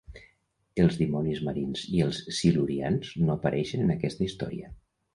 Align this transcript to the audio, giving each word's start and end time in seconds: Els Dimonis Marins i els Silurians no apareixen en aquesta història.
Els 0.83 0.97
Dimonis 1.01 1.43
Marins 1.49 1.85
i 1.99 2.03
els 2.07 2.23
Silurians 2.41 3.15
no 3.23 3.39
apareixen 3.39 3.89
en 3.89 3.97
aquesta 4.01 4.31
història. 4.31 4.79